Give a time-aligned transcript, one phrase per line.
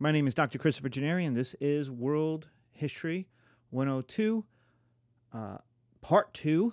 [0.00, 0.58] My name is Dr.
[0.58, 3.26] Christopher Gennari, and this is World History
[3.70, 4.44] 102,
[5.34, 5.58] uh,
[6.02, 6.72] Part 2.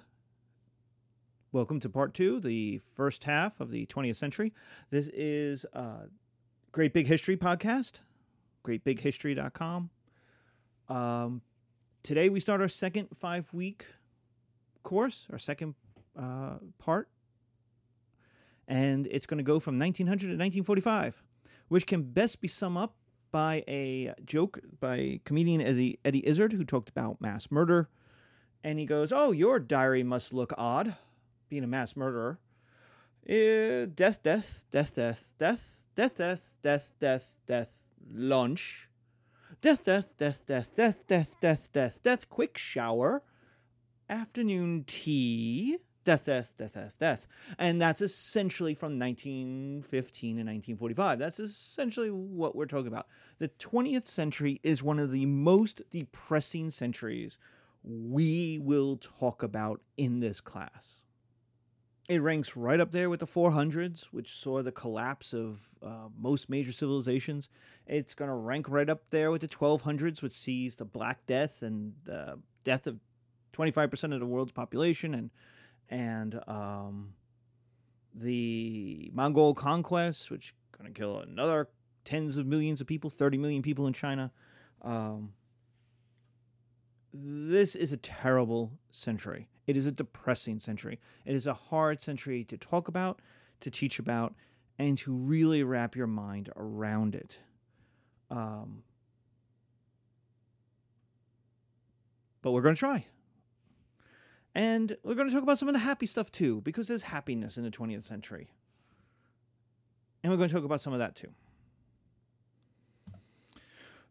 [1.52, 4.54] Welcome to Part 2, the first half of the 20th century.
[4.92, 6.02] This is a
[6.72, 8.02] Great Big History podcast,
[8.64, 9.90] greatbighistory.com.
[10.88, 11.42] Um,
[12.04, 13.88] today we start our second five week
[14.84, 15.74] course, our second
[16.16, 17.10] uh, part,
[18.68, 21.24] and it's going to go from 1900 to 1945,
[21.70, 22.94] which can best be summed up
[23.32, 27.90] by a joke by comedian Eddie, Eddie Izzard, who talked about mass murder.
[28.64, 30.96] And he goes, Oh, your diary must look odd,
[31.50, 32.40] being a mass murderer.
[33.30, 37.70] Uh, death, death, death, death, death, death, death, death, death, death,
[38.14, 38.90] lunch.
[39.62, 43.24] Death, death, death, death, death, death, death, death, death, quick shower.
[44.10, 47.28] Afternoon tea death, death, death, death, death.
[47.58, 51.20] And that's essentially from 1915 to 1945.
[51.20, 53.08] That's essentially what we're talking about.
[53.40, 57.38] The 20th century is one of the most depressing centuries
[57.84, 61.02] we will talk about in this class.
[62.08, 66.50] It ranks right up there with the 400s, which saw the collapse of uh, most
[66.52, 67.50] major civilizations.
[67.88, 71.64] It's going to rank right up there with the 1200s, which sees the Black Death
[71.64, 73.00] and uh, death of
[73.54, 75.32] 25% of the world's population and
[75.90, 77.14] and um,
[78.14, 81.70] the Mongol conquest, which going to kill another
[82.04, 84.32] tens of millions of people, 30 million people in China.
[84.82, 85.34] Um,
[87.14, 89.48] this is a terrible century.
[89.68, 91.00] It is a depressing century.
[91.26, 93.22] It is a hard century to talk about,
[93.62, 94.36] to teach about,
[94.78, 97.40] and to really wrap your mind around it.
[98.30, 98.84] Um,
[102.42, 103.06] but we're going to try.
[104.56, 107.58] And we're going to talk about some of the happy stuff too, because there's happiness
[107.58, 108.50] in the 20th century.
[110.24, 111.30] And we're going to talk about some of that too.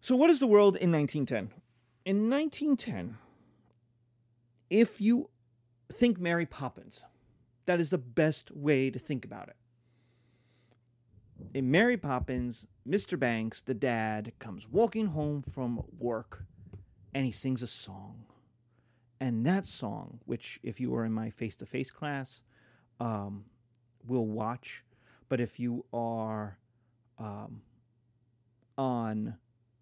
[0.03, 1.59] So, what is the world in 1910?
[2.05, 3.17] In 1910,
[4.69, 5.31] if you
[5.91, 7.05] think Mary Poppins,
[7.65, 9.57] that is the best way to think about it.
[11.55, 13.19] In Mary Poppins, Mr.
[13.19, 16.45] Banks, the dad, comes walking home from work
[17.15, 18.27] and he sings a song.
[19.21, 22.43] And that song, which if you are in my face to face class,
[23.01, 23.45] um,
[24.07, 24.85] will watch,
[25.29, 26.59] but if you are
[27.19, 27.63] um,
[28.77, 29.35] on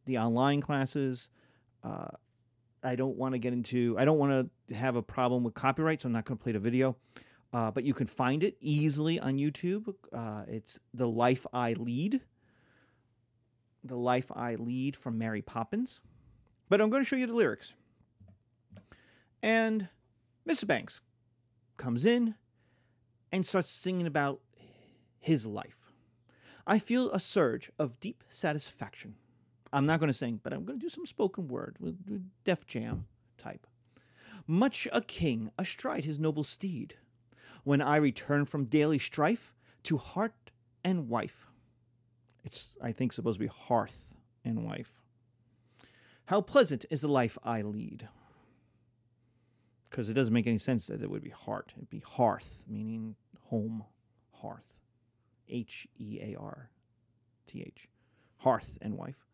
[0.07, 1.31] the online classes,
[1.83, 2.09] uh,
[2.85, 6.01] I don't want to get into, I don't want to have a problem with copyright,
[6.01, 6.97] so I'm not going to play the video.
[7.53, 9.95] Uh, but you can find it easily on YouTube.
[10.13, 12.21] Uh, it's The Life I Lead.
[13.85, 16.01] The Life I Lead from Mary Poppins.
[16.71, 17.75] But I'm going to show you the lyrics.
[19.43, 19.89] And
[20.49, 20.67] Mr.
[20.67, 21.01] Banks
[21.77, 22.37] comes in
[23.33, 24.41] and starts singing about
[25.19, 25.93] his life.
[26.67, 29.17] I feel a surge of deep satisfaction.
[29.73, 31.97] I'm not going to sing, but I'm going to do some spoken word with,
[32.45, 33.67] Def Jam type.
[34.47, 36.97] Much a king astride his noble steed,
[37.65, 39.55] when I return from daily strife
[39.85, 40.51] to heart
[40.85, 41.47] and wife.
[42.45, 44.07] It's, I think, supposed to be hearth
[44.45, 45.01] and wife.
[46.27, 48.09] How pleasant is the life I lead
[49.93, 51.75] because it doesn't make any sense that it would be heart.
[51.77, 53.85] It'd be hearth, meaning home,
[54.33, 54.67] hearth.
[55.51, 56.71] H E A R
[57.47, 57.89] T H.
[58.39, 59.27] Hearth and wife.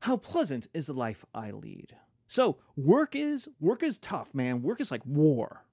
[0.00, 1.96] How pleasant is the life I lead.
[2.28, 4.62] So work is work is tough, man.
[4.62, 5.64] Work is like war.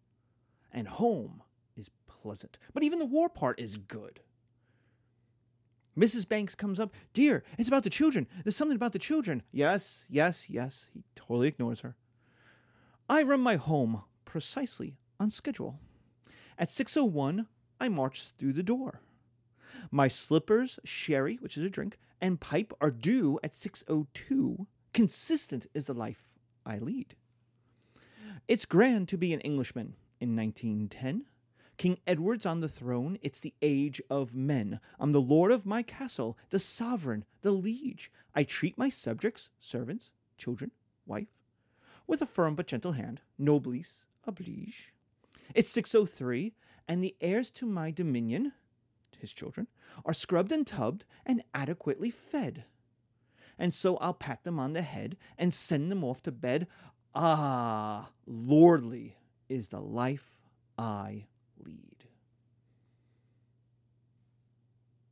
[0.73, 1.43] And home
[1.77, 2.57] is pleasant.
[2.73, 4.21] But even the war part is good.
[5.95, 6.27] Mrs.
[6.27, 8.27] Banks comes up, Dear, it's about the children.
[8.43, 9.43] There's something about the children.
[9.51, 10.89] Yes, yes, yes.
[10.93, 11.95] He totally ignores her.
[13.07, 14.01] I run my home
[14.35, 15.79] precisely on schedule.
[16.57, 17.47] At 6:01,
[17.79, 18.99] I march through the door.
[19.91, 24.67] My slippers, sherry, which is a drink, and pipe are due at 6:02.
[24.91, 26.33] Consistent is the life
[26.65, 27.15] I lead.
[28.45, 31.27] It's grand to be an Englishman in 1910.
[31.77, 33.17] King Edward's on the throne.
[33.21, 34.81] It's the age of men.
[34.99, 38.11] I'm the lord of my castle, the sovereign, the liege.
[38.33, 40.71] I treat my subjects, servants, children,
[41.05, 41.39] wife,
[42.05, 44.93] with a firm but gentle hand, noblesse oblige.
[45.53, 46.53] It's 603,
[46.87, 48.53] and the heirs to my dominion,
[49.17, 49.67] his children,
[50.03, 52.65] are scrubbed and tubbed and adequately fed.
[53.57, 56.67] And so I'll pat them on the head and send them off to bed.
[57.13, 59.15] Ah, lordly
[59.47, 60.37] is the life
[60.77, 61.27] I
[61.63, 62.05] lead.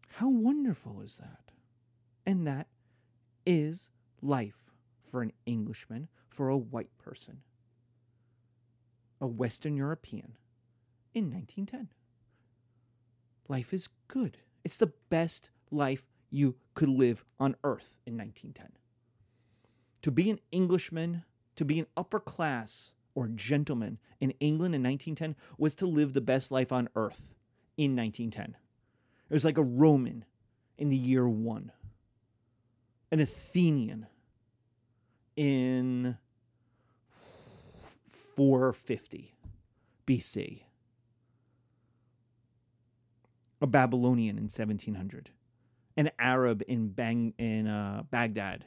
[0.09, 1.51] How wonderful is that?
[2.25, 2.67] And that
[3.45, 3.89] is
[4.21, 4.71] life
[5.09, 7.41] for an Englishman, for a white person
[9.23, 10.35] a Western European
[11.13, 11.87] in 1910.
[13.47, 14.37] Life is good.
[14.65, 18.73] It's the best life you could live on earth in 1910.
[20.01, 21.23] To be an Englishman,
[21.55, 26.19] to be an upper class or gentleman in England in 1910 was to live the
[26.19, 27.33] best life on earth
[27.77, 28.57] in 1910.
[29.29, 30.25] It was like a Roman
[30.77, 31.71] in the year one,
[33.09, 34.07] an Athenian
[35.37, 36.17] in
[38.35, 39.35] 450
[40.07, 40.61] BC,
[43.61, 45.29] a Babylonian in 1700,
[45.97, 48.65] an Arab in Bang in uh, Baghdad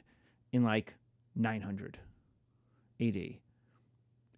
[0.51, 0.95] in like
[1.35, 1.99] 900
[2.99, 3.15] AD.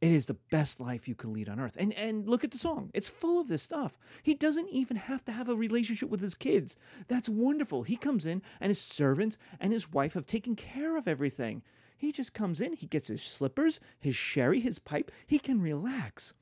[0.01, 1.75] It is the best life you can lead on earth.
[1.77, 2.89] And and look at the song.
[2.93, 3.99] It's full of this stuff.
[4.23, 6.77] He doesn't even have to have a relationship with his kids.
[7.07, 7.83] That's wonderful.
[7.83, 11.63] He comes in and his servants and his wife have taken care of everything.
[11.99, 15.11] He just comes in, he gets his slippers, his sherry, his pipe.
[15.27, 16.33] He can relax.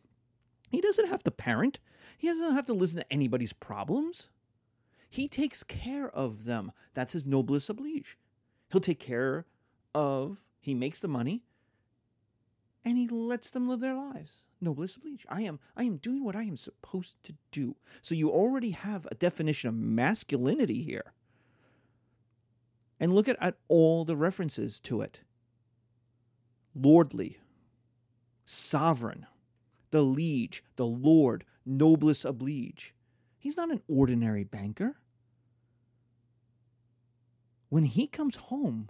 [0.70, 1.80] He doesn't have to parent.
[2.16, 4.30] He doesn't have to listen to anybody's problems.
[5.10, 6.72] He takes care of them.
[6.94, 8.20] That's his noblesse oblige.
[8.72, 9.48] He'll take care
[9.96, 11.42] of, he makes the money,
[12.86, 14.44] and he lets them live their lives.
[14.62, 15.26] Noblesse oblige.
[15.28, 17.76] I am I am doing what I am supposed to do.
[18.04, 21.14] So you already have a definition of masculinity here.
[23.00, 25.22] And look at, at all the references to it.
[26.80, 27.40] Lordly,
[28.46, 29.26] sovereign,
[29.92, 32.94] the liege, the lord, noblesse oblige.
[33.40, 34.98] He's not an ordinary banker.
[37.70, 38.90] When he comes home,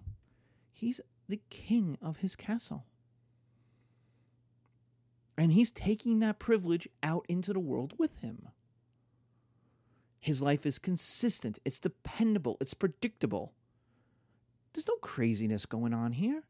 [0.71, 2.85] he's the king of his castle.
[5.37, 8.49] And he's taking that privilege out into the world with him.
[10.19, 13.53] His life is consistent, it's dependable, it's predictable.
[14.73, 16.43] There's no craziness going on here.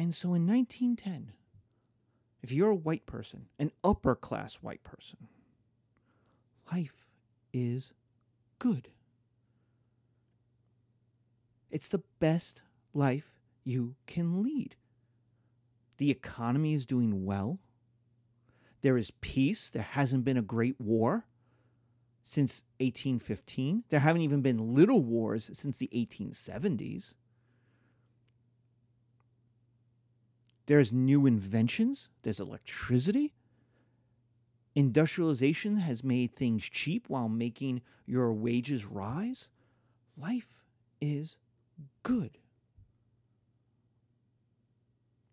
[0.00, 1.30] And so in 1910,
[2.42, 5.28] if you're a white person, an upper class white person,
[6.72, 7.04] life
[7.52, 7.92] is
[8.58, 8.88] good.
[11.70, 12.62] It's the best
[12.94, 14.74] life you can lead.
[15.98, 17.58] The economy is doing well.
[18.80, 19.68] There is peace.
[19.68, 21.26] There hasn't been a great war
[22.24, 23.84] since 1815.
[23.90, 27.12] There haven't even been little wars since the 1870s.
[30.70, 32.08] There's new inventions.
[32.22, 33.34] There's electricity.
[34.76, 39.50] Industrialization has made things cheap while making your wages rise.
[40.16, 40.46] Life
[41.00, 41.38] is
[42.04, 42.38] good.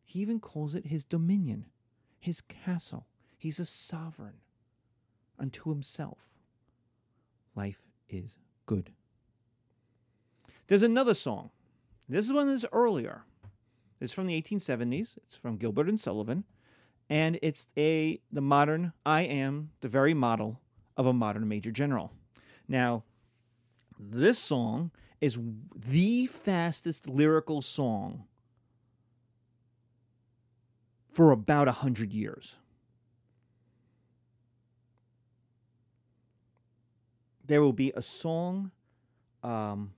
[0.05, 1.67] He even calls it his dominion,
[2.19, 3.05] his castle.
[3.37, 4.39] He's a sovereign
[5.37, 6.17] unto himself.
[7.53, 8.91] Life is good.
[10.65, 11.51] There's another song.
[12.09, 13.26] This one is earlier.
[13.99, 15.17] It's from the 1870s.
[15.17, 16.43] It's from Gilbert and Sullivan,
[17.09, 20.59] and it's a the modern I am the very model
[20.95, 22.11] of a modern major general.
[22.67, 23.03] Now,
[23.99, 25.39] this song is
[25.75, 28.25] the fastest lyrical song
[31.11, 32.55] for about a hundred years.
[37.43, 38.71] There will be a song
[39.41, 39.93] um,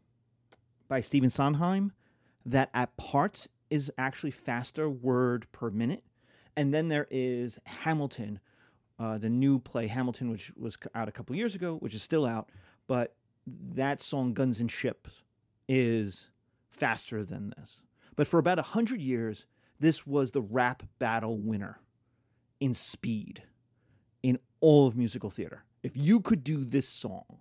[0.87, 1.91] by Stephen Sondheim
[2.45, 6.03] that at parts is actually faster word per minute.
[6.55, 8.39] And then there is Hamilton,
[8.99, 12.25] uh, the new play Hamilton, which was out a couple years ago, which is still
[12.25, 12.49] out.
[12.87, 13.15] But
[13.73, 15.23] that song, Guns and Ships,
[15.67, 16.29] is
[16.69, 17.81] faster than this.
[18.15, 19.45] But for about a hundred years,
[19.79, 21.79] this was the rap battle winner
[22.59, 23.43] in speed
[24.23, 25.63] in all of musical theater.
[25.83, 27.39] If you could do this song,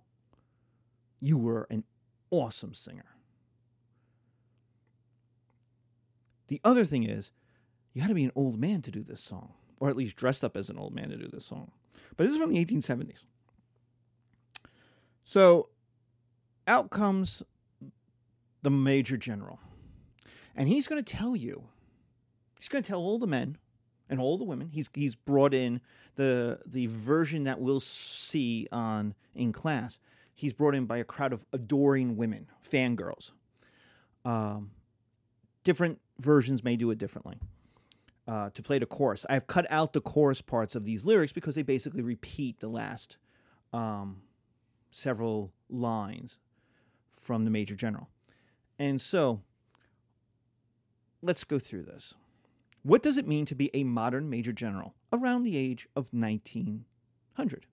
[1.19, 1.83] you were an
[2.31, 3.15] awesome singer.
[6.49, 7.31] The other thing is,
[7.93, 10.43] you had to be an old man to do this song, or at least dressed
[10.43, 11.71] up as an old man to do this song.
[12.17, 13.23] But this is from the 1870s.
[15.23, 15.69] So
[16.67, 17.41] out comes
[18.61, 19.59] the major general,
[20.55, 21.69] and he's going to tell you
[22.59, 23.57] He's going to tell all the men
[24.09, 24.67] and all the women.
[24.67, 25.79] He's he's brought in
[26.15, 29.97] the the version that we'll see on in class.
[30.35, 33.31] He's brought in by a crowd of adoring women, fangirls.
[34.25, 34.71] Um,
[35.63, 37.39] different versions may do it differently.
[38.27, 41.55] Uh, to play the chorus, I've cut out the chorus parts of these lyrics because
[41.55, 43.17] they basically repeat the last
[43.73, 44.21] um,
[44.91, 46.37] several lines
[47.19, 48.07] from the Major General.
[48.77, 49.41] And so,
[51.23, 52.13] let's go through this.
[52.83, 57.65] What does it mean to be a modern major general around the age of 1900?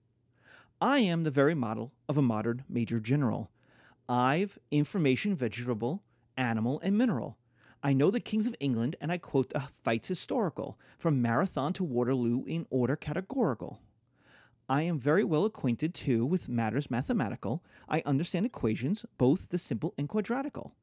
[0.81, 3.49] I am the very model of a modern major general.
[4.09, 6.03] I've information, vegetable,
[6.35, 7.37] animal, and mineral.
[7.83, 11.83] I know the kings of England, and I quote the fights historical, from Marathon to
[11.83, 13.79] Waterloo in order categorical.
[14.67, 17.63] I am very well acquainted too with matters mathematical.
[17.87, 20.73] I understand equations, both the simple and quadratical.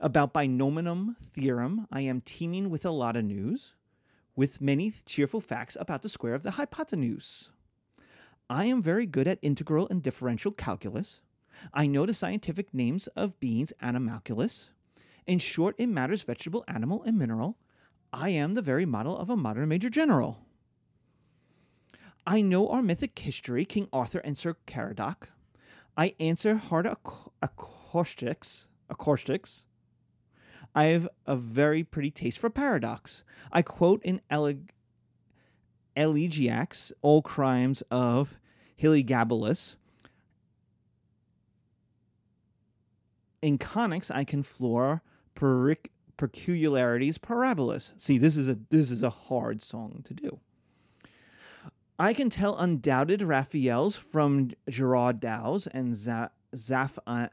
[0.00, 3.74] About binomial theorem, I am teeming with a lot of news,
[4.36, 7.50] with many cheerful facts about the square of the hypotenuse.
[8.48, 11.20] I am very good at integral and differential calculus.
[11.72, 14.70] I know the scientific names of beings animalculous.
[15.26, 17.56] In short, in matters vegetable, animal, and mineral,
[18.12, 20.40] I am the very model of a modern major general.
[22.26, 25.28] I know our mythic history, King Arthur and Sir Caradoc.
[25.96, 26.86] I answer hard
[27.42, 28.68] acoustics.
[28.90, 29.66] Acoustics.
[30.74, 33.24] I have a very pretty taste for paradox.
[33.52, 34.70] I quote in Eleg-
[35.96, 38.36] Elegiacs all crimes of
[38.80, 39.76] Heliogabalus.
[43.40, 45.02] In conics, I can floor
[45.34, 47.92] peric- peculiarities parabolas.
[47.96, 50.40] See, this is a this is a hard song to do.
[51.98, 57.28] I can tell undoubted Raphaels from Gerard Dows and Za- Zaph- uh.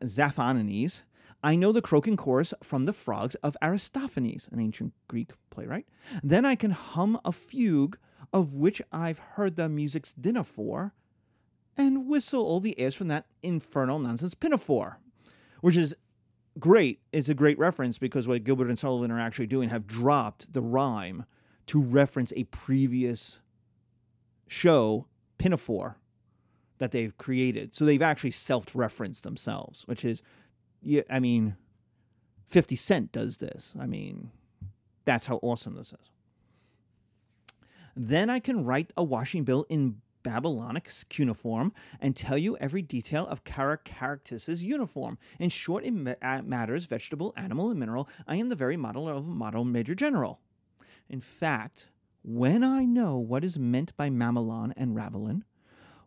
[1.43, 5.87] I know the croaking chorus from the frogs of Aristophanes, an ancient Greek playwright.
[6.21, 7.97] Then I can hum a fugue
[8.31, 10.93] of which I've heard the music's dinner for,
[11.75, 14.99] and whistle all the airs from that infernal nonsense pinafore,
[15.61, 15.95] which is
[16.59, 16.99] great.
[17.11, 20.61] It's a great reference because what Gilbert and Sullivan are actually doing have dropped the
[20.61, 21.25] rhyme
[21.67, 23.39] to reference a previous
[24.47, 25.97] show pinafore
[26.79, 27.73] that they've created.
[27.73, 30.23] So they've actually self-referenced themselves, which is,
[30.81, 31.55] yeah, I mean,
[32.47, 33.75] Fifty Cent does this.
[33.79, 34.31] I mean,
[35.05, 36.09] that's how awesome this is.
[37.95, 43.27] Then I can write a washing bill in Babylonic cuneiform and tell you every detail
[43.27, 45.17] of Caractacus's uniform.
[45.39, 49.07] In short, in ma- uh, matters vegetable, animal, and mineral, I am the very model
[49.07, 50.39] of a model major general.
[51.09, 51.89] In fact,
[52.23, 55.43] when I know what is meant by mamelon and ravelin,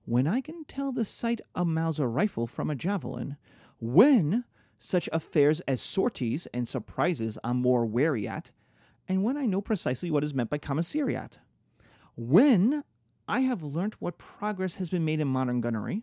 [0.05, 3.37] when I can tell the sight of a Mauser rifle from a javelin,
[3.81, 4.45] when
[4.79, 8.51] such affairs as sorties and surprises I'm more wary at,
[9.09, 11.39] and when I know precisely what is meant by commissariat,
[12.17, 12.85] when
[13.27, 16.03] I have learnt what progress has been made in modern gunnery,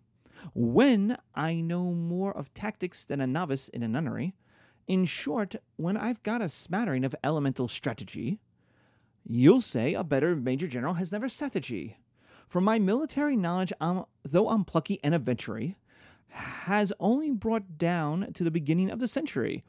[0.55, 4.33] when I know more of tactics than a novice in a nunnery,
[4.87, 8.39] in short, when I've got a smattering of elemental strategy,
[9.23, 11.97] you'll say a better major general has never G.
[12.47, 15.73] For my military knowledge, I'm, though I'm plucky and adventurous,
[16.29, 19.63] has only brought down to the beginning of the century.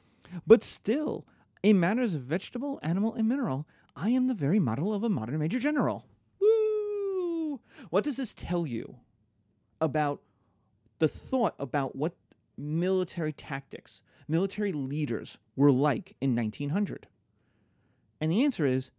[0.47, 1.27] But still,
[1.63, 5.39] in matters of vegetable, animal, and mineral, I am the very model of a modern
[5.39, 6.07] major general.
[7.93, 8.97] What does this tell you
[9.79, 10.23] about
[10.99, 12.15] the thought about what
[12.57, 17.07] military tactics, military leaders were like in 1900?
[18.19, 18.93] And the answer is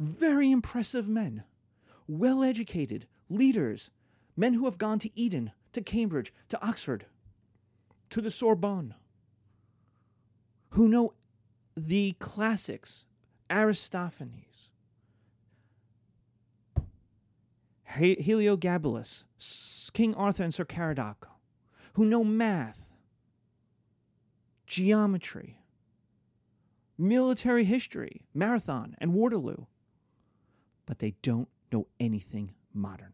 [0.00, 1.42] very impressive men,
[2.08, 3.90] well educated, leaders,
[4.38, 7.04] men who have gone to Eton, to Cambridge, to Oxford,
[8.08, 8.94] to the Sorbonne,
[10.70, 11.12] who know
[11.76, 13.04] the classics,
[13.50, 14.45] Aristophanes,
[17.90, 19.24] Heliogabalus,
[19.92, 21.28] King Arthur and Sir Caradoc,
[21.94, 22.82] who know math,
[24.66, 25.60] geometry,
[26.98, 29.66] military history, Marathon, and Waterloo,
[30.84, 33.12] but they don't know anything modern.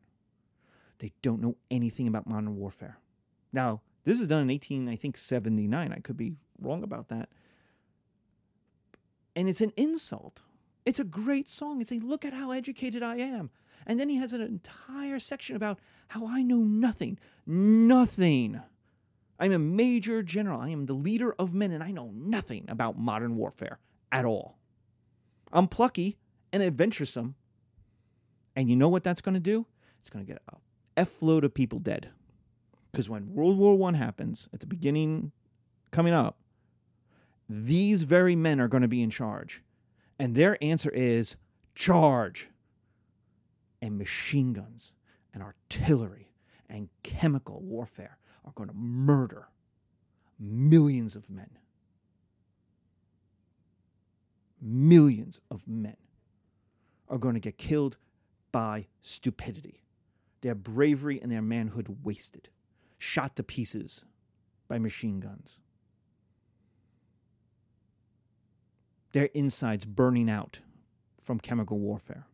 [0.99, 2.99] They don't know anything about modern warfare.
[3.53, 5.93] Now, this is done in 18, I think 79.
[5.93, 7.29] I could be wrong about that.
[9.35, 10.43] And it's an insult.
[10.85, 11.81] It's a great song.
[11.81, 13.51] It's a look at how educated I am.
[13.87, 17.19] And then he has an entire section about how I know nothing.
[17.47, 18.61] Nothing.
[19.39, 20.61] I'm a major general.
[20.61, 23.79] I am the leader of men, and I know nothing about modern warfare
[24.13, 24.59] at all.
[25.53, 26.17] I'm plucky
[26.53, 27.35] and adventuresome.
[28.55, 29.67] And you know what that's going to do?
[30.01, 30.57] It's going to get a
[30.97, 32.11] F load of people dead.
[32.91, 35.33] Because when World War One happens, at the beginning,
[35.91, 36.37] coming up,
[37.49, 39.63] these very men are going to be in charge.
[40.23, 41.35] And their answer is
[41.75, 42.49] charge.
[43.81, 44.93] And machine guns
[45.35, 46.31] and artillery
[46.69, 49.49] and chemical warfare are going to murder
[50.39, 51.51] millions of men.
[54.61, 55.97] Millions of men
[57.09, 57.97] are going to get killed
[58.53, 59.83] by stupidity,
[60.43, 62.49] their bravery and their manhood wasted,
[62.97, 64.05] shot to pieces
[64.69, 65.59] by machine guns,
[69.13, 70.61] their insides burning out
[71.21, 72.27] from chemical warfare.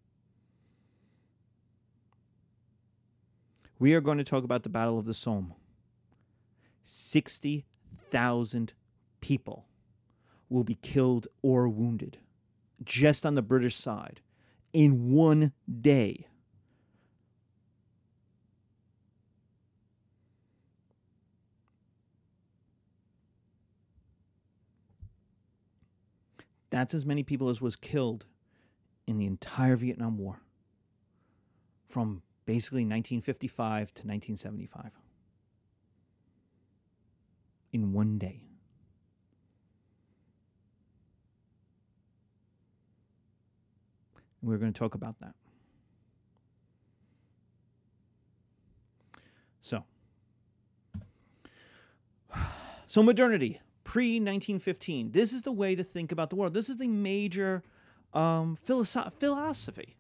[3.79, 5.55] We are going to talk about the Battle of the Somme.
[6.85, 8.73] 60,000
[9.21, 9.67] people
[10.49, 12.19] will be killed or wounded
[12.85, 14.21] just on the British side
[14.73, 16.28] in one day.
[26.71, 28.27] That's as many people as was killed
[29.07, 30.41] in the entire Vietnam War
[31.89, 34.91] from basically 1955 to 1975
[37.73, 38.45] in one day.
[44.43, 45.35] We're going to talk about that.
[49.61, 49.85] So,
[52.89, 55.13] so modernity pre 1915.
[55.13, 56.53] This is the way to think about the world.
[56.53, 57.63] This is the major
[58.13, 59.97] um, philosoph- philosophy,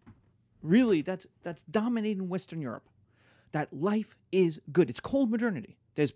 [0.62, 2.87] really that's that's dominating Western Europe.
[3.52, 4.90] That life is good.
[4.90, 5.78] It's called modernity.
[5.95, 6.12] There's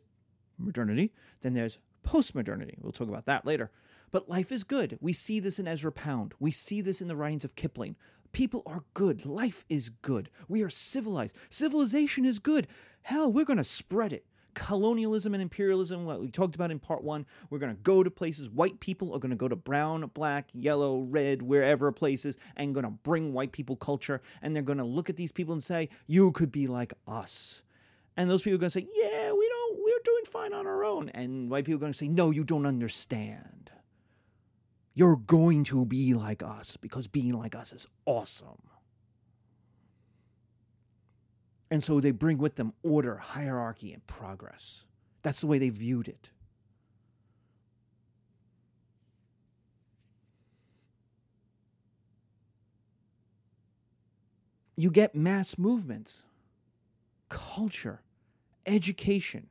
[0.58, 2.76] modernity, then there's post-modernity.
[2.82, 3.70] We'll talk about that later.
[4.10, 4.98] But life is good.
[5.00, 6.34] We see this in Ezra Pound.
[6.38, 7.96] We see this in the writings of Kipling.
[8.32, 9.24] People are good.
[9.24, 10.28] Life is good.
[10.46, 11.36] We are civilized.
[11.48, 12.66] Civilization is good.
[13.00, 14.26] Hell, we're going to spread it.
[14.54, 18.10] Colonialism and imperialism, what we talked about in part one, we're going to go to
[18.10, 18.50] places.
[18.50, 22.84] White people are going to go to brown, black, yellow, red, wherever places, and going
[22.84, 24.20] to bring white people culture.
[24.42, 27.62] And they're going to look at these people and say, You could be like us.
[28.16, 30.84] And those people are going to say, Yeah, we don't, we're doing fine on our
[30.84, 31.08] own.
[31.10, 33.70] And white people are going to say, No, you don't understand.
[34.94, 38.60] You're going to be like us because being like us is awesome.
[41.72, 44.84] And so they bring with them order, hierarchy, and progress.
[45.22, 46.28] That's the way they viewed it.
[54.76, 56.24] You get mass movements,
[57.30, 58.02] culture,
[58.66, 59.46] education.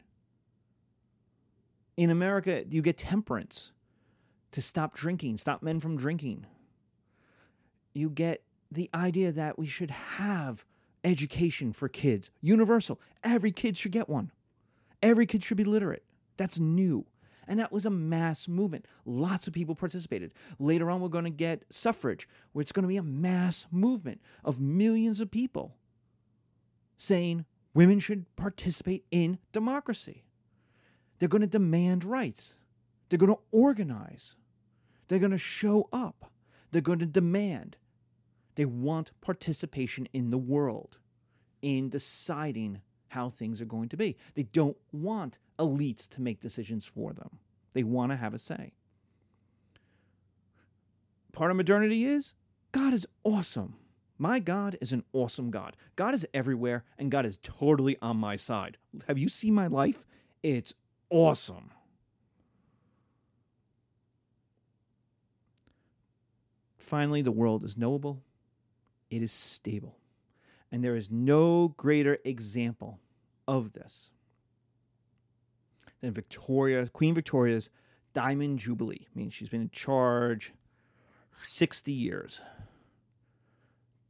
[1.97, 3.71] In America, you get temperance
[4.51, 6.45] to stop drinking, stop men from drinking.
[7.93, 10.63] You get the idea that we should have
[11.03, 12.99] education for kids, universal.
[13.23, 14.31] Every kid should get one.
[15.01, 16.03] Every kid should be literate.
[16.37, 17.05] That's new.
[17.47, 18.85] And that was a mass movement.
[19.05, 20.33] Lots of people participated.
[20.59, 24.21] Later on, we're going to get suffrage, where it's going to be a mass movement
[24.43, 25.75] of millions of people
[26.97, 30.23] saying women should participate in democracy.
[31.19, 32.55] They're going to demand rights.
[33.09, 34.35] They're going to organize.
[35.07, 36.31] They're going to show up.
[36.71, 37.75] They're going to demand.
[38.55, 40.99] They want participation in the world,
[41.61, 44.15] in deciding how things are going to be.
[44.35, 47.39] They don't want elites to make decisions for them,
[47.73, 48.73] they want to have a say.
[51.31, 52.33] Part of modernity is
[52.71, 53.75] God is awesome.
[54.17, 55.75] My God is an awesome God.
[55.95, 58.77] God is everywhere, and God is totally on my side.
[59.07, 60.05] Have you seen my life?
[60.43, 60.75] It's
[61.09, 61.71] awesome.
[66.77, 68.21] Finally, the world is knowable,
[69.09, 69.97] it is stable.
[70.71, 72.99] And there is no greater example
[73.47, 74.11] of this
[76.01, 77.69] than Victoria, Queen Victoria's
[78.13, 79.07] Diamond Jubilee.
[79.13, 80.53] I mean, she's been in charge
[81.33, 82.41] 60 years.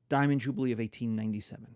[0.10, 1.68] Diamond Jubilee of 1897.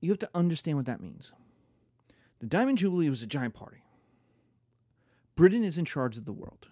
[0.00, 1.32] You have to understand what that means.
[2.40, 3.84] The Diamond Jubilee was a giant party.
[5.36, 6.68] Britain is in charge of the world.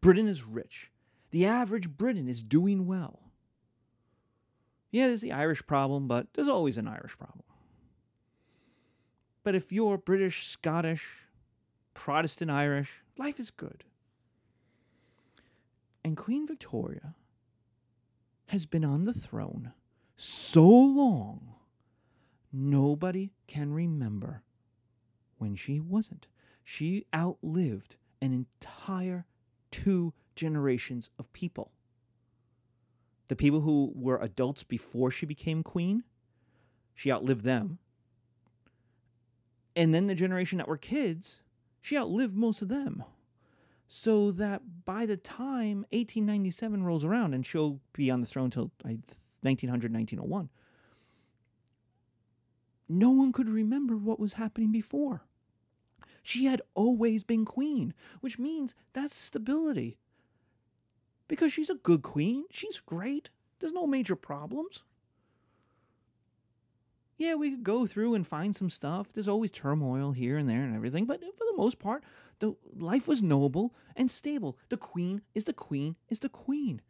[0.00, 0.90] Britain is rich.
[1.30, 3.27] The average Briton is doing well.
[4.90, 7.44] Yeah, there's the Irish problem, but there's always an Irish problem.
[9.44, 11.06] But if you're British, Scottish,
[11.94, 13.84] Protestant Irish, life is good.
[16.04, 17.14] And Queen Victoria
[18.46, 19.72] has been on the throne
[20.16, 21.54] so long,
[22.52, 24.42] nobody can remember
[25.38, 26.26] when she wasn't.
[26.64, 29.26] She outlived an entire
[29.70, 31.72] two generations of people.
[33.28, 36.02] The people who were adults before she became queen,
[36.94, 37.78] she outlived them.
[39.76, 41.40] And then the generation that were kids,
[41.80, 43.04] she outlived most of them.
[43.86, 48.70] So that by the time 1897 rolls around and she'll be on the throne until
[48.82, 50.48] 1900, 1901,
[52.88, 55.22] no one could remember what was happening before.
[56.22, 59.98] She had always been queen, which means that's stability
[61.28, 62.44] because she's a good queen.
[62.50, 63.30] She's great.
[63.60, 64.82] There's no major problems.
[67.18, 69.12] Yeah, we could go through and find some stuff.
[69.12, 72.04] There's always turmoil here and there and everything, but for the most part,
[72.38, 74.56] the life was noble and stable.
[74.68, 76.80] The queen is the queen is the queen.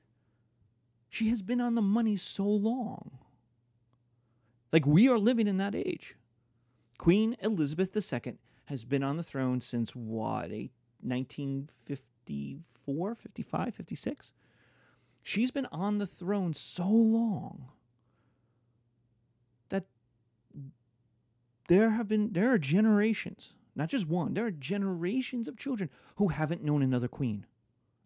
[1.09, 3.19] She has been on the money so long.
[4.71, 6.15] Like we are living in that age.
[6.99, 8.35] Queen Elizabeth II
[8.67, 14.33] has been on the throne since what, 1950 54, 55, 56.
[15.23, 17.69] She's been on the throne so long
[19.71, 19.85] that
[21.69, 26.29] there have been there are generations, not just one, there are generations of children who
[26.29, 27.47] haven't known another queen.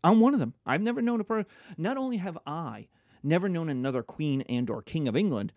[0.05, 0.55] I'm one of them.
[0.65, 1.51] I've never known a person.
[1.77, 2.87] Not only have I
[3.23, 5.53] never known another queen and or king of England,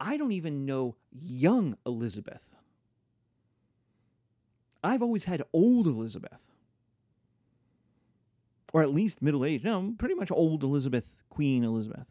[0.00, 2.44] I don't even know young Elizabeth.
[4.82, 6.40] I've always had old Elizabeth.
[8.72, 9.64] Or at least middle aged.
[9.64, 12.06] No, pretty much old Elizabeth, Queen Elizabeth.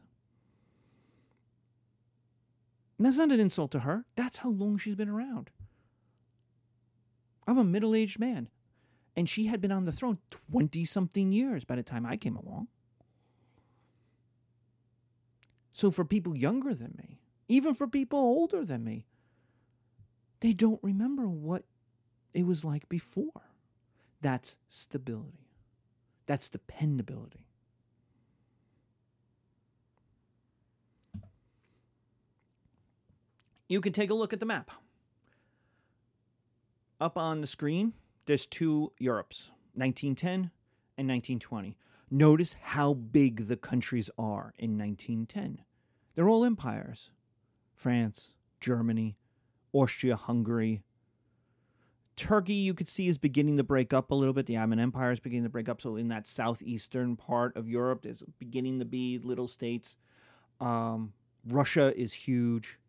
[2.97, 4.05] And that's not an insult to her.
[4.15, 5.49] That's how long she's been around.
[7.47, 8.49] I'm a middle aged man.
[9.15, 10.17] And she had been on the throne
[10.51, 12.67] 20 something years by the time I came along.
[15.71, 19.05] So for people younger than me, even for people older than me,
[20.39, 21.63] they don't remember what
[22.33, 23.41] it was like before.
[24.21, 25.44] That's stability,
[26.25, 27.45] that's dependability.
[33.67, 34.71] You can take a look at the map.
[37.01, 37.93] Up on the screen,
[38.25, 40.51] there's two Europes, 1910
[40.97, 41.77] and 1920.
[42.11, 45.61] Notice how big the countries are in 1910.
[46.13, 47.09] They're all empires
[47.73, 49.17] France, Germany,
[49.73, 50.81] Austria, Hungary.
[52.15, 54.45] Turkey, you could see, is beginning to break up a little bit.
[54.45, 55.81] The Ottoman Empire is beginning to break up.
[55.81, 59.97] So, in that southeastern part of Europe, there's beginning to be little states.
[60.61, 61.13] Um,
[61.47, 62.79] Russia is huge.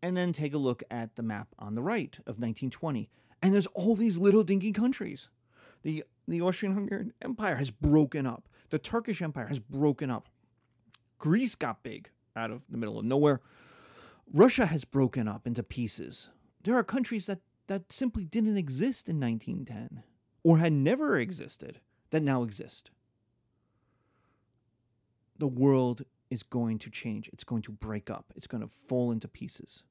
[0.00, 3.10] And then take a look at the map on the right of 1920.
[3.42, 5.28] And there's all these little dinky countries.
[5.82, 10.28] The, the Austrian Hungarian Empire has broken up, the Turkish Empire has broken up.
[11.18, 13.40] Greece got big out of the middle of nowhere.
[14.32, 16.30] Russia has broken up into pieces.
[16.68, 20.02] There are countries that, that simply didn't exist in 1910
[20.44, 22.90] or had never existed that now exist.
[25.38, 27.30] The world is going to change.
[27.32, 28.34] It's going to break up.
[28.36, 29.82] It's going to fall into pieces.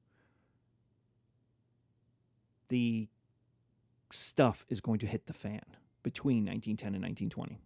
[2.70, 3.08] The
[4.12, 5.66] stuff is going to hit the fan
[6.04, 7.58] between 1910 and 1920.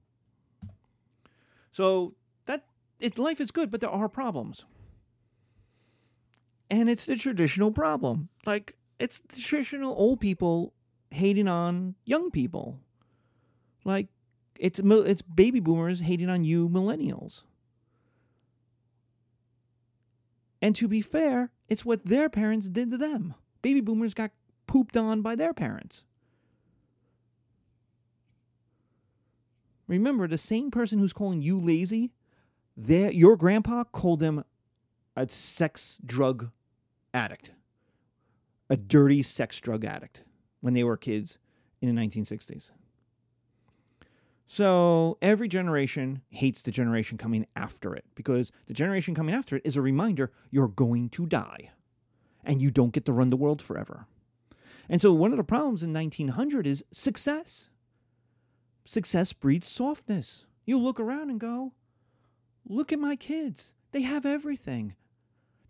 [1.73, 2.13] So
[2.45, 2.63] that
[3.01, 4.63] it, life is good, but there are problems.
[6.69, 8.29] And it's the traditional problem.
[8.45, 10.73] Like it's traditional old people
[11.09, 12.79] hating on young people.
[13.83, 14.07] Like
[14.59, 17.43] it's it's baby boomers hating on you millennials.
[20.61, 23.33] And to be fair, it's what their parents did to them.
[23.63, 24.31] Baby boomers got
[24.67, 26.03] pooped on by their parents.
[29.87, 32.11] Remember, the same person who's calling you lazy,
[32.77, 34.45] their, your grandpa called them
[35.17, 36.49] a sex drug
[37.13, 37.51] addict,
[38.71, 40.23] a dirty sex drug addict
[40.61, 41.37] when they were kids
[41.81, 42.71] in the 1960s.
[44.47, 49.61] So every generation hates the generation coming after it because the generation coming after it
[49.65, 51.71] is a reminder you're going to die
[52.45, 54.07] and you don't get to run the world forever.
[54.87, 57.69] And so one of the problems in 1900 is success.
[58.85, 60.45] Success breeds softness.
[60.65, 61.73] You look around and go,
[62.65, 63.73] look at my kids.
[63.91, 64.95] They have everything.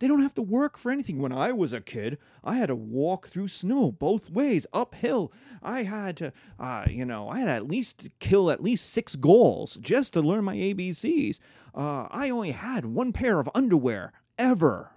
[0.02, 1.20] They don't have to work for anything.
[1.20, 5.32] When I was a kid, I had to walk through snow both ways, uphill.
[5.62, 9.16] I had to, uh, you know, I had to at least kill at least six
[9.16, 11.38] goals just to learn my ABCs.
[11.76, 14.90] Uh, I only had one pair of underwear ever.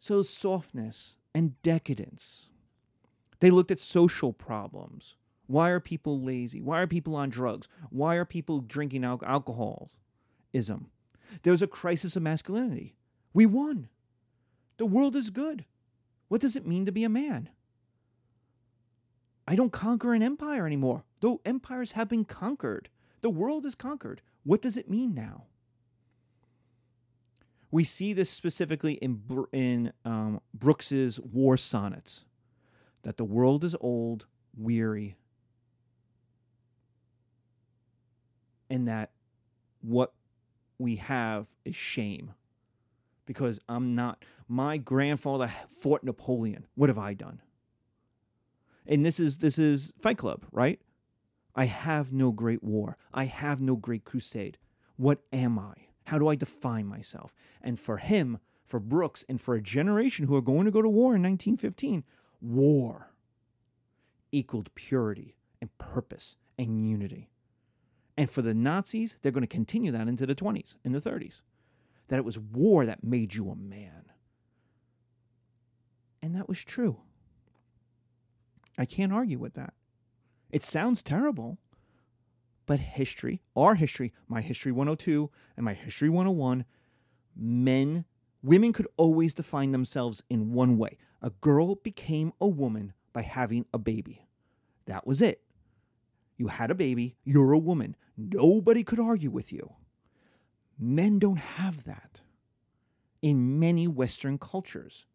[0.00, 2.50] So, softness and decadence.
[3.40, 5.16] They looked at social problems.
[5.46, 6.60] Why are people lazy?
[6.60, 7.68] Why are people on drugs?
[7.88, 10.90] Why are people drinking al- alcoholism?
[11.42, 12.96] There was a crisis of masculinity.
[13.34, 13.88] We won.
[14.78, 15.64] The world is good.
[16.28, 17.50] What does it mean to be a man?
[19.46, 22.88] I don't conquer an empire anymore, though empires have been conquered.
[23.20, 24.22] The world is conquered.
[24.44, 25.44] What does it mean now?
[27.70, 29.20] We see this specifically in,
[29.52, 32.24] in um, Brooks's war sonnets
[33.02, 35.16] that the world is old, weary,
[38.70, 39.10] and that
[39.82, 40.12] what
[40.78, 42.32] we have is shame.
[43.26, 46.66] Because I'm not, my grandfather fought Napoleon.
[46.74, 47.40] What have I done?
[48.86, 50.78] And this is this is Fight Club, right?
[51.56, 52.98] I have no great war.
[53.12, 54.58] I have no great crusade.
[54.96, 55.74] What am I?
[56.06, 57.34] How do I define myself?
[57.62, 60.88] And for him, for Brooks, and for a generation who are going to go to
[60.88, 62.04] war in 1915,
[62.40, 63.10] war
[64.32, 67.30] equaled purity and purpose and unity.
[68.16, 71.40] And for the Nazis, they're going to continue that into the 20s and the 30s.
[72.08, 74.04] That it was war that made you a man.
[76.22, 76.98] And that was true.
[78.78, 79.74] I can't argue with that.
[80.50, 81.58] It sounds terrible,
[82.66, 86.64] but history, our history, my history 102 and my history 101,
[87.36, 88.04] men,
[88.42, 90.96] women could always define themselves in one way.
[91.22, 94.26] A girl became a woman by having a baby.
[94.86, 95.42] That was it.
[96.36, 97.16] You had a baby.
[97.24, 97.96] You're a woman.
[98.16, 99.74] Nobody could argue with you.
[100.78, 102.20] Men don't have that
[103.22, 105.06] in many Western cultures.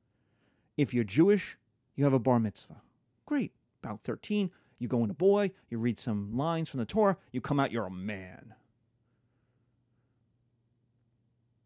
[0.78, 1.58] If you're Jewish,
[1.96, 2.82] you have a bar mitzvah.
[3.26, 3.52] Great.
[3.84, 7.40] About 13, you go in a boy, you read some lines from the Torah, you
[7.40, 8.56] come out, you're a man.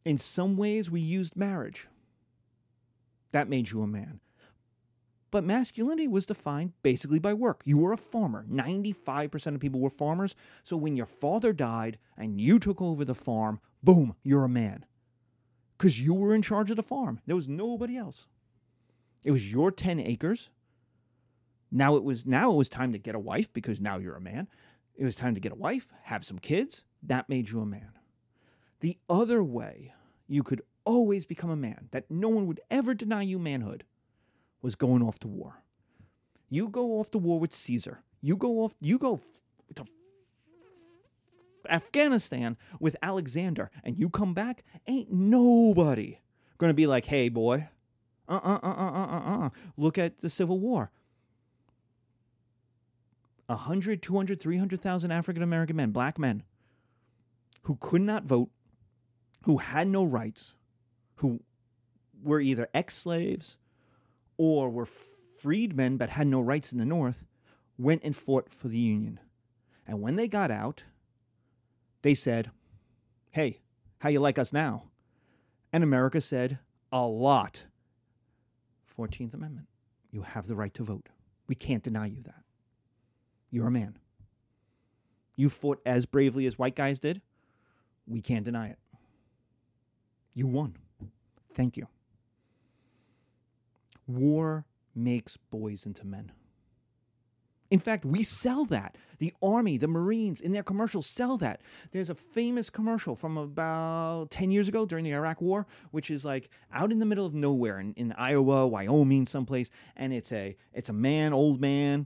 [0.06, 1.88] In some ways, we used marriage.
[3.32, 4.20] That made you a man.
[5.34, 7.64] But masculinity was defined basically by work.
[7.66, 8.46] You were a farmer.
[8.52, 10.36] 95% of people were farmers.
[10.62, 14.86] So when your father died and you took over the farm, boom, you're a man.
[15.76, 17.20] Because you were in charge of the farm.
[17.26, 18.28] There was nobody else.
[19.24, 20.52] It was your 10 acres.
[21.72, 24.22] Now it was now it was time to get a wife because now you're a
[24.22, 24.48] man.
[24.94, 26.84] It was time to get a wife, have some kids.
[27.02, 27.94] That made you a man.
[28.82, 29.96] The other way
[30.28, 33.84] you could always become a man, that no one would ever deny you manhood,
[34.64, 35.62] was going off to war.
[36.50, 38.02] You go off to war with Caesar.
[38.22, 39.22] You go off you go
[39.76, 39.86] to
[41.70, 46.18] Afghanistan with Alexander and you come back, ain't nobody
[46.70, 47.68] to be like, "Hey boy,
[48.28, 49.50] uh uh uh uh uh uh.
[49.78, 50.92] Look at the Civil War.
[53.48, 56.44] 100, 200, 300,000 African American men, black men,
[57.64, 58.50] who could not vote,
[59.44, 60.56] who had no rights,
[61.16, 61.42] who
[62.24, 63.58] were either ex slaves
[64.38, 64.88] or were
[65.38, 67.24] freedmen but had no rights in the North,
[67.78, 69.20] went and fought for the Union.
[69.86, 70.84] And when they got out,
[72.02, 72.52] they said,
[73.32, 73.60] Hey,
[74.00, 74.84] how you like us now?
[75.72, 76.60] And America said,
[76.92, 77.66] A lot.
[78.98, 79.68] 14th Amendment.
[80.12, 81.10] You have the right to vote.
[81.48, 82.44] We can't deny you that.
[83.50, 83.98] You're a man.
[85.36, 87.22] You fought as bravely as white guys did.
[88.08, 88.80] We can't deny it.
[90.34, 90.76] You won.
[91.54, 91.88] Thank you.
[94.08, 96.32] War makes boys into men.
[97.72, 98.98] In fact, we sell that.
[99.18, 101.62] The Army, the Marines, in their commercials sell that.
[101.90, 106.24] There's a famous commercial from about 10 years ago during the Iraq War, which is
[106.24, 109.72] like out in the middle of nowhere in, in Iowa, Wyoming, someplace.
[109.96, 112.06] And it's a it's a man, old man,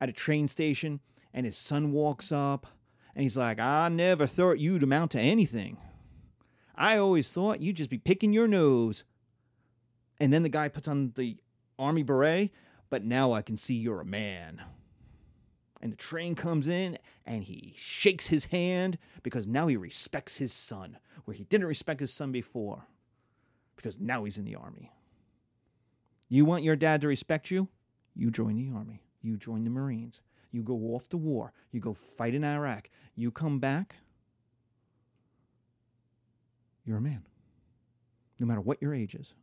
[0.00, 1.00] at a train station,
[1.34, 2.68] and his son walks up
[3.14, 5.76] and he's like, I never thought you'd amount to anything.
[6.74, 9.04] I always thought you'd just be picking your nose.
[10.22, 11.36] And then the guy puts on the
[11.78, 12.52] army beret,
[12.90, 14.62] but now I can see you're a man
[15.82, 20.52] and the train comes in and he shakes his hand because now he respects his
[20.52, 22.86] son where he didn't respect his son before
[23.76, 24.92] because now he's in the army.
[26.28, 27.68] You want your dad to respect you?
[28.14, 29.02] You join the army.
[29.22, 30.22] You join the Marines.
[30.52, 31.52] You go off to war.
[31.72, 32.88] You go fight in Iraq.
[33.16, 33.96] You come back.
[36.84, 37.24] You're a man,
[38.38, 39.34] no matter what your age is.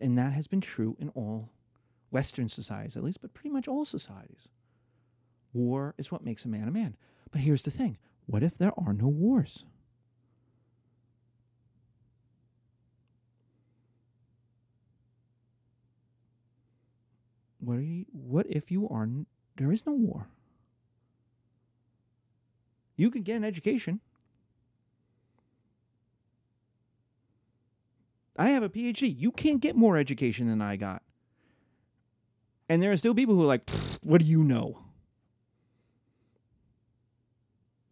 [0.00, 1.50] And that has been true in all
[2.10, 4.48] Western societies at least, but pretty much all societies.
[5.52, 6.96] War is what makes a man a man.
[7.30, 9.64] But here's the thing what if there are no wars?
[17.60, 19.08] What, you, what if you are
[19.56, 20.28] there is no war?
[22.96, 24.00] You can get an education.
[28.38, 29.12] I have a PhD.
[29.18, 31.02] You can't get more education than I got.
[32.68, 33.68] And there are still people who are like,
[34.04, 34.78] what do you know?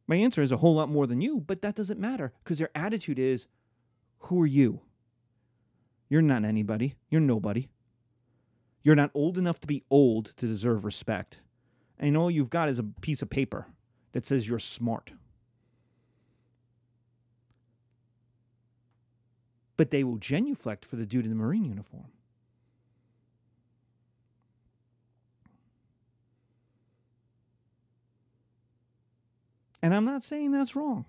[0.07, 2.71] My answer is a whole lot more than you, but that doesn't matter because their
[2.77, 3.47] attitude is,
[4.21, 4.81] who are you?
[6.09, 6.95] You're not anybody.
[7.11, 7.69] You're nobody.
[8.85, 11.41] You're not old enough to be old to deserve respect.
[11.99, 13.67] And all you've got is a piece of paper
[14.13, 15.11] that says you're smart.
[19.77, 22.07] But they will genuflect for the dude in the Marine uniform.
[29.83, 31.05] And I'm not saying that's wrong.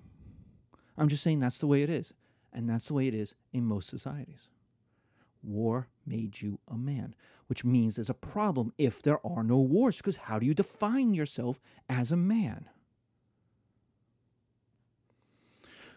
[0.97, 2.13] I'm just saying that's the way it is.
[2.53, 4.49] And that's the way it is in most societies.
[5.43, 7.15] War made you a man,
[7.47, 11.13] which means there's a problem if there are no wars, because how do you define
[11.13, 12.69] yourself as a man?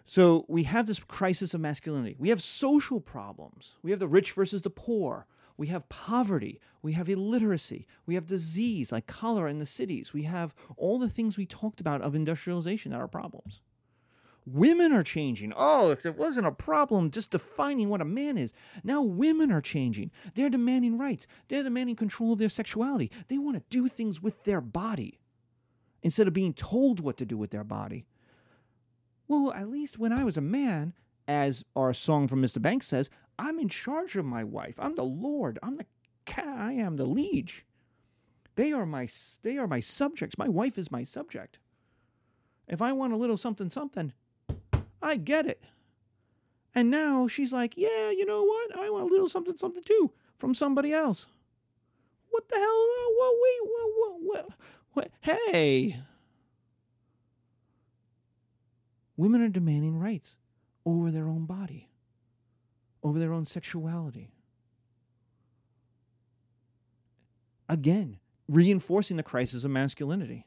[0.05, 2.17] So we have this crisis of masculinity.
[2.19, 3.77] We have social problems.
[3.83, 5.27] We have the rich versus the poor.
[5.57, 6.59] We have poverty.
[6.83, 7.87] We have illiteracy.
[8.07, 10.13] We have disease like cholera in the cities.
[10.13, 13.61] We have all the things we talked about of industrialization that are problems.
[14.47, 15.53] Women are changing.
[15.55, 19.61] Oh, if there wasn't a problem just defining what a man is, now women are
[19.61, 20.11] changing.
[20.35, 21.27] They're demanding rights.
[21.49, 23.11] They're demanding control of their sexuality.
[23.29, 25.21] They want to do things with their body
[26.03, 28.07] instead of being told what to do with their body.
[29.31, 30.93] Well, at least when I was a man,
[31.29, 32.61] as our song from Mr.
[32.61, 34.75] Banks says, I'm in charge of my wife.
[34.77, 35.57] I'm the Lord.
[35.63, 35.87] I'm the
[36.25, 36.49] cat.
[36.49, 37.65] I am the liege.
[38.57, 39.07] They are my
[39.43, 40.37] they are my subjects.
[40.37, 41.61] My wife is my subject.
[42.67, 44.13] If I want a little something something,
[45.01, 45.63] I get it.
[46.75, 48.77] And now she's like, yeah, you know what?
[48.77, 51.27] I want a little something something too from somebody else.
[52.31, 52.89] What the hell?
[53.17, 53.35] What?
[53.39, 53.91] What?
[53.97, 54.21] What?
[54.23, 54.49] What?
[54.93, 55.11] what?
[55.21, 56.01] Hey.
[59.21, 60.35] Women are demanding rights
[60.87, 61.91] over their own body,
[63.03, 64.31] over their own sexuality.
[67.69, 70.47] Again, reinforcing the crisis of masculinity.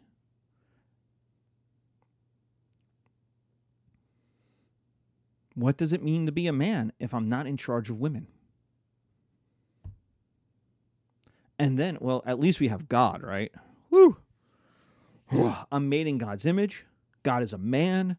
[5.53, 8.25] What does it mean to be a man if I'm not in charge of women?
[11.59, 13.51] And then, well, at least we have God, right?
[13.91, 14.17] Woo!
[15.71, 16.87] I'm made in God's image.
[17.21, 18.17] God is a man.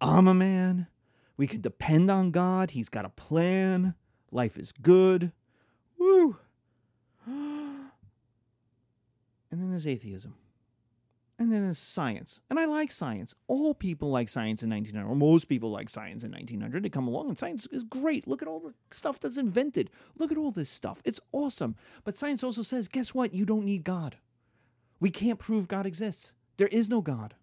[0.00, 0.86] I'm a man.
[1.36, 2.70] We can depend on God.
[2.70, 3.94] He's got a plan.
[4.30, 5.32] Life is good.
[5.98, 6.36] Woo!
[9.48, 10.34] And then there's atheism.
[11.38, 12.40] And then there's science.
[12.48, 13.34] And I like science.
[13.46, 16.82] All people like science in 1900, or most people like science in 1900.
[16.82, 18.26] They come along and science is great.
[18.26, 19.90] Look at all the stuff that's invented.
[20.18, 21.00] Look at all this stuff.
[21.04, 21.76] It's awesome.
[22.04, 23.34] But science also says guess what?
[23.34, 24.16] You don't need God.
[24.98, 26.32] We can't prove God exists.
[26.56, 27.34] There is no God.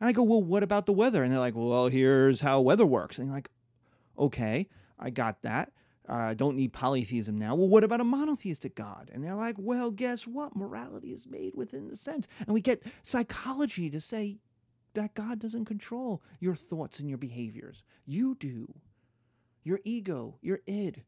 [0.00, 1.22] And I go, well, what about the weather?
[1.22, 3.18] And they're like, well, here's how weather works.
[3.18, 3.50] And you're like,
[4.18, 5.72] okay, I got that
[6.08, 7.54] uh, don't need polytheism now.
[7.54, 9.10] Well, what about a monotheistic God?
[9.12, 10.56] And they're like, well, guess what?
[10.56, 12.26] Morality is made within the sense.
[12.40, 14.38] And we get psychology to say
[14.94, 17.84] that God doesn't control your thoughts and your behaviors.
[18.06, 18.72] You do.
[19.64, 21.04] Your ego, your id,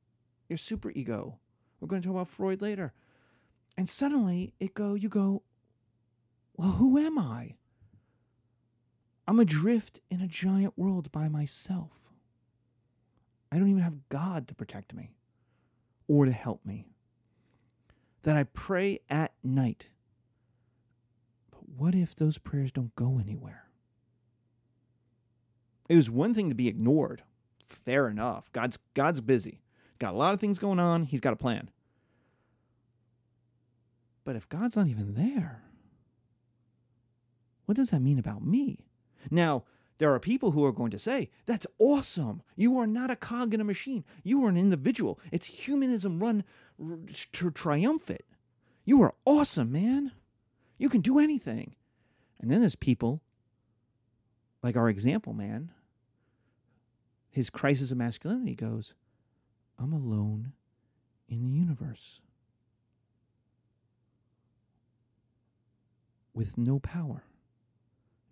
[0.48, 1.36] your superego.
[1.80, 2.92] We're going to talk about Freud later.
[3.78, 5.42] And suddenly it go, you go,
[6.56, 7.54] well, who am I?
[9.30, 11.92] I'm adrift in a giant world by myself.
[13.52, 15.12] I don't even have God to protect me
[16.08, 16.88] or to help me.
[18.22, 19.86] That I pray at night.
[21.52, 23.68] But what if those prayers don't go anywhere?
[25.88, 27.22] It was one thing to be ignored.
[27.68, 28.50] Fair enough.
[28.50, 29.60] God's God's busy.
[30.00, 31.04] Got a lot of things going on.
[31.04, 31.70] He's got a plan.
[34.24, 35.62] But if God's not even there,
[37.66, 38.89] what does that mean about me?
[39.30, 39.64] Now,
[39.98, 42.42] there are people who are going to say, That's awesome.
[42.56, 44.04] You are not a cog in a machine.
[44.22, 45.18] You are an individual.
[45.30, 46.44] It's humanism run
[47.32, 48.22] to triumphant.
[48.84, 50.12] You are awesome, man.
[50.78, 51.74] You can do anything.
[52.40, 53.20] And then there's people
[54.62, 55.70] like our example man.
[57.30, 58.94] His crisis of masculinity goes,
[59.78, 60.52] I'm alone
[61.28, 62.20] in the universe
[66.34, 67.22] with no power,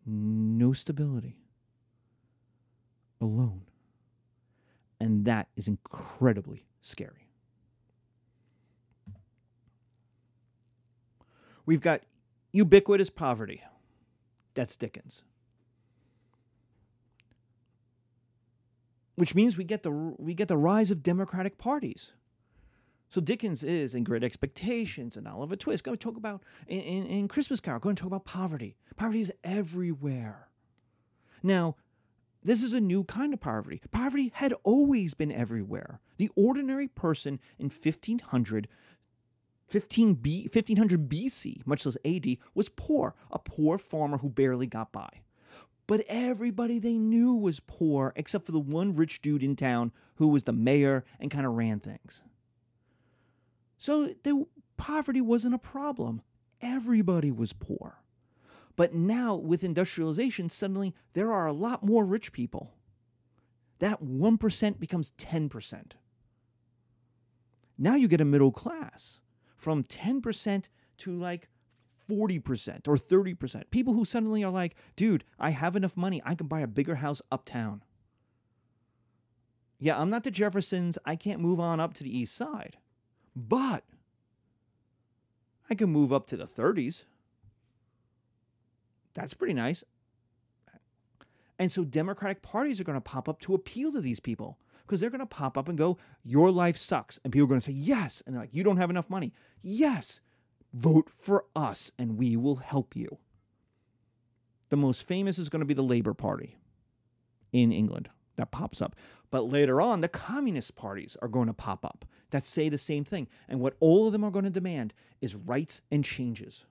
[0.08, 1.36] no stability
[3.20, 3.62] alone.
[5.00, 7.28] And that is incredibly scary.
[11.66, 12.02] We've got
[12.52, 13.62] ubiquitous poverty.
[14.54, 15.22] That's Dickens.
[19.16, 22.12] Which means we get the we get the rise of democratic parties.
[23.10, 25.84] So Dickens is in Great Expectations and Oliver Twist.
[25.84, 27.80] Going to talk about in, in, in Christmas Carol.
[27.80, 28.76] Going to talk about poverty.
[28.96, 30.48] Poverty is everywhere.
[31.42, 31.76] Now,
[32.42, 33.80] this is a new kind of poverty.
[33.90, 36.00] Poverty had always been everywhere.
[36.18, 38.68] The ordinary person in 1500
[39.68, 44.92] 15 B, 1500 BC, much less AD, was poor, a poor farmer who barely got
[44.92, 45.10] by.
[45.86, 50.28] But everybody they knew was poor except for the one rich dude in town who
[50.28, 52.22] was the mayor and kind of ran things.
[53.78, 54.44] So the
[54.76, 56.22] poverty wasn't a problem.
[56.60, 58.02] Everybody was poor.
[58.76, 62.74] But now, with industrialization, suddenly there are a lot more rich people.
[63.78, 65.92] That 1% becomes 10%.
[67.76, 69.20] Now you get a middle class
[69.56, 70.64] from 10%
[70.98, 71.48] to like
[72.08, 73.70] 40% or 30%.
[73.70, 76.20] People who suddenly are like, dude, I have enough money.
[76.24, 77.82] I can buy a bigger house uptown.
[79.78, 80.98] Yeah, I'm not the Jeffersons.
[81.04, 82.78] I can't move on up to the east side.
[83.38, 83.84] But
[85.70, 87.04] I can move up to the 30s.
[89.14, 89.84] That's pretty nice.
[91.56, 95.00] And so Democratic parties are going to pop up to appeal to these people because
[95.00, 97.20] they're going to pop up and go, Your life sucks.
[97.22, 98.22] And people are going to say, Yes.
[98.26, 99.32] And they're like, You don't have enough money.
[99.62, 100.20] Yes.
[100.72, 103.18] Vote for us and we will help you.
[104.68, 106.56] The most famous is going to be the Labour Party
[107.52, 108.96] in England that pops up.
[109.30, 113.04] But later on, the communist parties are going to pop up that say the same
[113.04, 113.28] thing.
[113.48, 116.66] And what all of them are going to demand is rights and changes.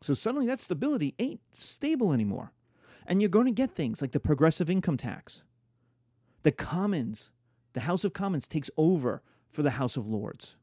[0.00, 2.52] So suddenly that stability ain't stable anymore.
[3.06, 5.42] And you're going to get things like the progressive income tax.
[6.42, 7.30] The Commons,
[7.72, 10.56] the House of Commons takes over for the House of Lords.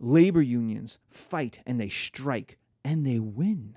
[0.00, 3.76] Labor unions fight and they strike and they win.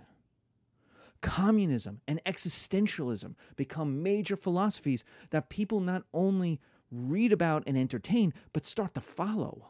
[1.22, 6.60] Communism and existentialism become major philosophies that people not only
[6.92, 9.68] read about and entertain, but start to follow.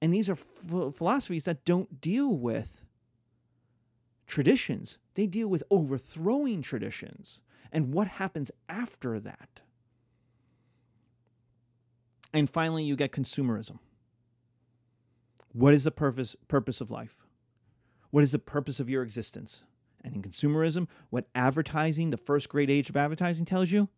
[0.00, 2.84] And these are ph- philosophies that don't deal with
[4.26, 7.40] traditions, they deal with overthrowing traditions
[7.72, 9.62] and what happens after that.
[12.32, 13.78] And finally, you get consumerism.
[15.52, 17.26] What is the purpose, purpose of life?
[18.10, 19.62] What is the purpose of your existence?
[20.04, 23.88] And in consumerism, what advertising, the first great age of advertising, tells you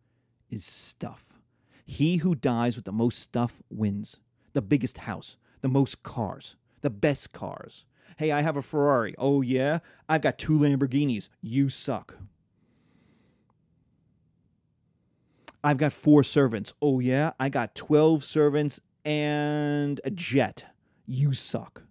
[0.49, 1.25] is stuff.
[1.91, 4.21] He who dies with the most stuff wins.
[4.53, 7.85] The biggest house, the most cars, the best cars.
[8.15, 9.13] Hey, I have a Ferrari.
[9.17, 9.79] Oh, yeah?
[10.07, 11.27] I've got two Lamborghinis.
[11.41, 12.15] You suck.
[15.65, 16.73] I've got four servants.
[16.81, 17.33] Oh, yeah?
[17.41, 20.63] I got 12 servants and a jet.
[21.05, 21.83] You suck.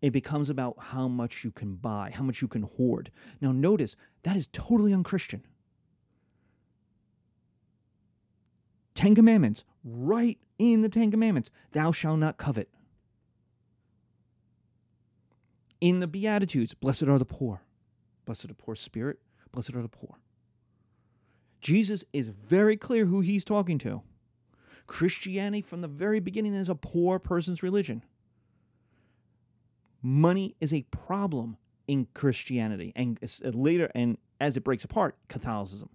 [0.00, 3.10] It becomes about how much you can buy, how much you can hoard.
[3.40, 5.42] Now, notice that is totally unchristian.
[8.94, 12.68] Ten Commandments, right in the Ten Commandments Thou shalt not covet.
[15.80, 17.62] In the Beatitudes, blessed are the poor.
[18.26, 19.18] Blessed are the poor spirit,
[19.52, 20.18] blessed are the poor.
[21.60, 24.02] Jesus is very clear who he's talking to.
[24.86, 28.02] Christianity, from the very beginning, is a poor person's religion.
[30.02, 35.90] Money is a problem in Christianity, and later, and as it breaks apart, Catholicism.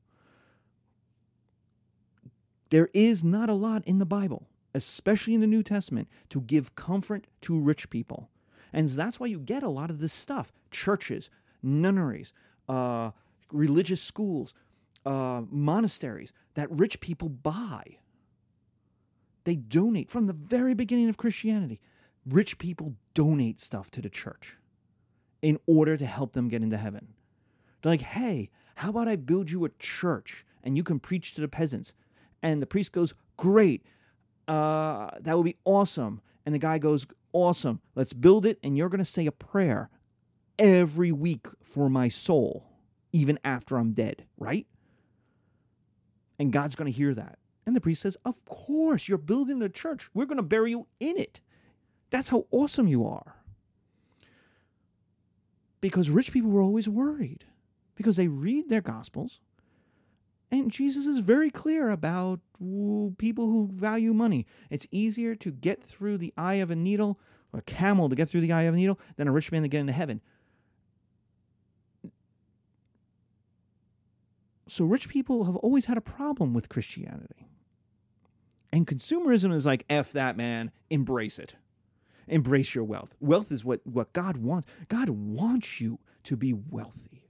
[2.70, 6.76] There is not a lot in the Bible, especially in the New Testament, to give
[6.76, 8.30] comfort to rich people.
[8.74, 11.30] And that's why you get a lot of this stuff churches,
[11.64, 12.34] nunneries,
[12.68, 13.12] uh,
[13.52, 14.54] religious schools,
[15.06, 18.00] uh, monasteries that rich people buy.
[19.46, 21.80] They donate from the very beginning of Christianity.
[22.26, 24.58] Rich people donate stuff to the church
[25.42, 27.14] in order to help them get into heaven.
[27.82, 31.42] They're like, hey, how about I build you a church and you can preach to
[31.42, 31.94] the peasants?
[32.46, 33.84] And the priest goes, great,
[34.48, 36.22] uh, that would be awesome.
[36.46, 38.60] And the guy goes, awesome, let's build it.
[38.62, 39.90] And you're going to say a prayer
[40.60, 42.64] every week for my soul,
[43.12, 44.68] even after I'm dead, right?
[46.38, 47.40] And God's going to hear that.
[47.66, 50.08] And the priest says, Of course, you're building a church.
[50.14, 51.42] We're going to bury you in it.
[52.12, 53.38] That's how awesome you are.
[55.82, 57.44] Because rich people were always worried
[57.96, 59.40] because they read their gospels
[60.60, 62.40] and Jesus is very clear about
[63.18, 64.46] people who value money.
[64.70, 67.20] It's easier to get through the eye of a needle,
[67.54, 69.68] a camel to get through the eye of a needle, than a rich man to
[69.68, 70.22] get into heaven.
[74.68, 77.48] So rich people have always had a problem with Christianity.
[78.74, 81.56] And consumerism is like, F that, man, embrace it.
[82.28, 83.14] Embrace your wealth.
[83.20, 84.68] Wealth is what, what God wants.
[84.88, 87.30] God wants you to be wealthy,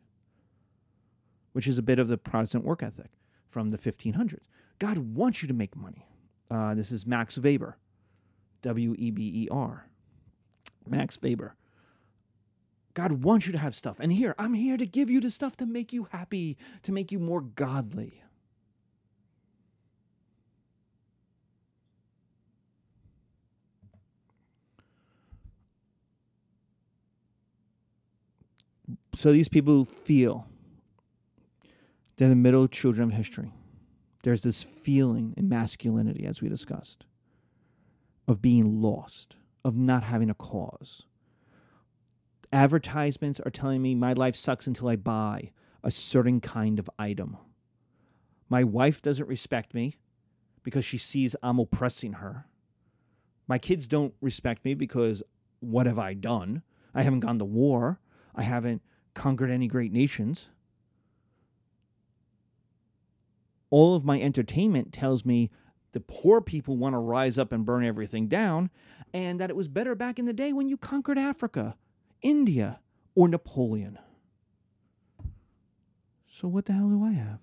[1.52, 3.12] which is a bit of the Protestant work ethic
[3.56, 4.44] from the 1500s.
[4.80, 6.06] God wants you to make money.
[6.52, 7.78] Uh, this is Max Weber,
[8.64, 9.88] W E B E R.
[10.86, 11.56] Max Weber.
[12.96, 13.96] God wants you to have stuff.
[14.02, 17.14] And here, I'm here to give you the stuff to make you happy, to make
[17.14, 18.22] you more godly.
[29.14, 30.46] So these people feel
[32.18, 33.54] they're the middle children of history.
[34.24, 37.06] There's this feeling in masculinity, as we discussed,
[38.28, 41.06] of being lost, of not having a cause
[42.56, 45.52] Advertisements are telling me my life sucks until I buy
[45.84, 47.36] a certain kind of item.
[48.48, 49.98] My wife doesn't respect me
[50.64, 52.46] because she sees I'm oppressing her.
[53.48, 55.22] My kids don't respect me because
[55.60, 56.62] what have I done?
[56.94, 58.00] I haven't gone to war.
[58.34, 58.82] I haven't
[59.14, 60.48] conquered any great nations.
[63.76, 65.52] All of my entertainment tells me
[65.92, 68.70] the poor people want to rise up and burn everything down,
[69.14, 71.76] and that it was better back in the day when you conquered Africa
[72.22, 72.80] India,
[73.16, 74.00] or Napoleon.
[76.26, 77.40] So, what the hell do I have?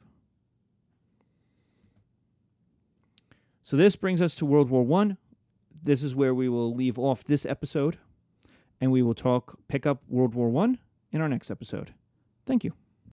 [3.62, 5.18] So, this brings us to World War One.
[5.82, 7.98] This is where we will leave off this episode,
[8.80, 10.78] and we will talk, pick up World War One
[11.10, 11.92] in our next episode.
[12.46, 12.72] Thank you.